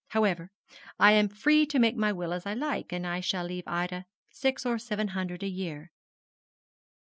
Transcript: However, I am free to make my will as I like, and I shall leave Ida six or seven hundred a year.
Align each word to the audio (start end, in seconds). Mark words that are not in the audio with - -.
However, 0.07 0.49
I 0.99 1.11
am 1.11 1.29
free 1.29 1.67
to 1.67 1.77
make 1.77 1.95
my 1.95 2.11
will 2.11 2.33
as 2.33 2.47
I 2.47 2.55
like, 2.55 2.91
and 2.91 3.05
I 3.05 3.19
shall 3.19 3.45
leave 3.45 3.65
Ida 3.67 4.07
six 4.31 4.65
or 4.65 4.79
seven 4.79 5.09
hundred 5.09 5.43
a 5.43 5.47
year. 5.47 5.91